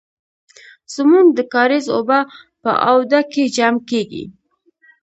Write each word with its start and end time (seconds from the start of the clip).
زمونږ 0.93 1.27
د 1.37 1.39
کاریز 1.53 1.85
اوبه 1.95 2.19
په 2.61 2.71
آوده 2.91 3.21
کې 3.31 3.43
جمع 3.55 3.81
کیږي. 3.89 4.25